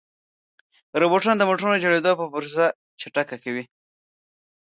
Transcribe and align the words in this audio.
روبوټونه 1.01 1.35
د 1.37 1.43
موټرو 1.49 1.69
د 1.73 1.77
جوړېدو 1.83 2.11
پروسه 2.33 2.65
چټکه 2.99 3.35
کوي. 3.43 3.63